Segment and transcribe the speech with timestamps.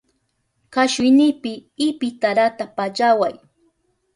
[0.73, 1.51] Kashuynipi
[1.87, 3.35] ipitarata pallaway.